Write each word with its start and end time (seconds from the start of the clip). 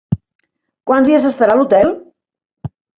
Quants 0.91 1.09
dies 1.11 1.23
s'estarà 1.27 1.57
a 1.59 1.63
l'hotel? 1.63 1.97